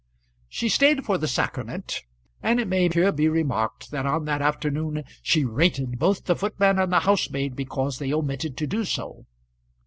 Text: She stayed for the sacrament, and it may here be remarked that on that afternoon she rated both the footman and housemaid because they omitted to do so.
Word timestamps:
She 0.49 0.67
stayed 0.67 1.05
for 1.05 1.19
the 1.19 1.27
sacrament, 1.27 2.05
and 2.41 2.59
it 2.59 2.67
may 2.67 2.89
here 2.89 3.11
be 3.11 3.29
remarked 3.29 3.91
that 3.91 4.03
on 4.03 4.25
that 4.25 4.41
afternoon 4.41 5.03
she 5.21 5.45
rated 5.45 5.99
both 5.99 6.23
the 6.25 6.35
footman 6.35 6.79
and 6.79 6.91
housemaid 6.91 7.55
because 7.55 7.99
they 7.99 8.11
omitted 8.11 8.57
to 8.57 8.65
do 8.65 8.83
so. 8.83 9.27